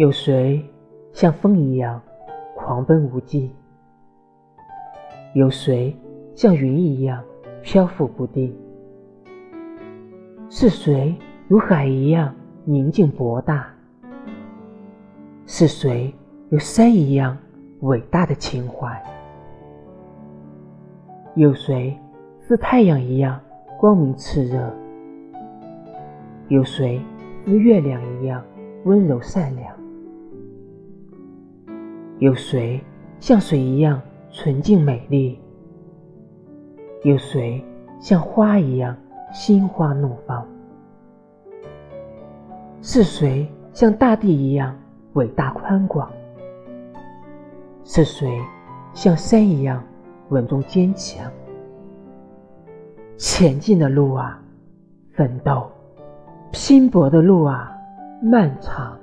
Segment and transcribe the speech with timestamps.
[0.00, 0.64] 有谁
[1.12, 2.00] 像风一样
[2.56, 3.50] 狂奔无际？
[5.34, 5.94] 有谁
[6.34, 7.22] 像云一样
[7.60, 8.50] 漂浮不定？
[10.48, 11.14] 是谁
[11.48, 12.34] 如海一样
[12.64, 13.66] 宁静博大？
[15.44, 16.10] 是谁
[16.48, 17.36] 有山一样
[17.80, 18.98] 伟大的情怀？
[21.34, 21.94] 有谁
[22.38, 23.38] 似太阳一样
[23.78, 24.74] 光明炽热？
[26.48, 26.98] 有谁
[27.44, 28.42] 似月亮一样
[28.86, 29.78] 温柔善良？
[32.20, 32.78] 有谁
[33.18, 33.98] 像水一样
[34.30, 35.40] 纯净美丽？
[37.02, 37.64] 有谁
[37.98, 38.94] 像花一样
[39.32, 40.46] 心花怒放？
[42.82, 44.78] 是谁像大地一样
[45.14, 46.10] 伟大宽广？
[47.84, 48.38] 是谁
[48.92, 49.82] 像山一样
[50.28, 51.24] 稳重坚强？
[53.16, 54.38] 前进的路啊，
[55.14, 55.72] 奋斗；
[56.52, 57.74] 拼搏的路啊，
[58.22, 58.94] 漫长。